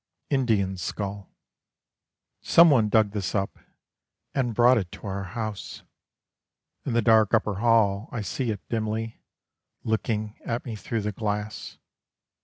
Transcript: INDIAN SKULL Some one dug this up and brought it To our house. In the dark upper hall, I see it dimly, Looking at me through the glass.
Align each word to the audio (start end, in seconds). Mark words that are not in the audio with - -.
INDIAN 0.31 0.77
SKULL 0.77 1.29
Some 2.41 2.71
one 2.71 2.89
dug 2.89 3.11
this 3.11 3.35
up 3.35 3.59
and 4.33 4.55
brought 4.55 4.79
it 4.79 4.91
To 4.93 5.05
our 5.05 5.25
house. 5.25 5.83
In 6.83 6.93
the 6.93 7.03
dark 7.03 7.35
upper 7.35 7.59
hall, 7.59 8.09
I 8.11 8.21
see 8.21 8.49
it 8.49 8.67
dimly, 8.67 9.21
Looking 9.83 10.39
at 10.43 10.65
me 10.65 10.75
through 10.75 11.01
the 11.01 11.11
glass. 11.11 11.77